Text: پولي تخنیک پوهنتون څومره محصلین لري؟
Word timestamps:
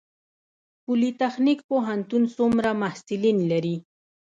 پولي 0.83 1.09
تخنیک 1.21 1.59
پوهنتون 1.69 2.23
څومره 2.35 2.69
محصلین 2.81 3.37
لري؟ 3.51 3.75